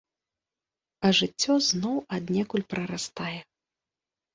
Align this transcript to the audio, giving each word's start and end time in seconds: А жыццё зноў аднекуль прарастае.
А 1.05 1.11
жыццё 1.19 1.53
зноў 1.69 2.03
аднекуль 2.21 2.69
прарастае. 2.77 3.35